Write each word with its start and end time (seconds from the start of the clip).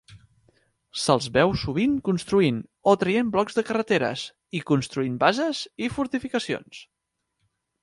Se'ls 1.01 1.27
veu 1.35 1.51
sovint 1.63 1.93
construint 2.09 2.57
o 2.93 2.95
traient 3.03 3.29
blocs 3.37 3.59
de 3.61 3.65
carreteres 3.69 4.25
i 4.61 4.65
construint 4.73 5.21
bases 5.27 5.63
i 5.89 5.93
fortificacions. 5.99 6.83